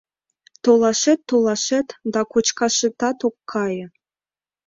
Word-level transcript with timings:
Толашет-толашет 0.63 1.87
да 2.13 2.21
кочкашетат 2.31 3.17
от 3.27 3.35
кае... 3.51 3.85